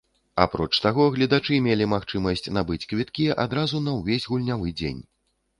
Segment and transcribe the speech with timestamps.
[0.43, 5.01] Апроч таго гледачы мелі магчымасць набыць квіткі адразу на ўвесь гульнявы дзень.